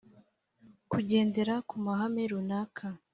kugendera 0.91 1.55
ku 1.67 1.75
mahame 1.85 2.23
runaka 2.31 2.85